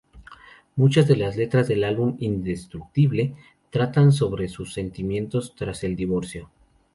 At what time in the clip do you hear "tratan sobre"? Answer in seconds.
3.69-4.47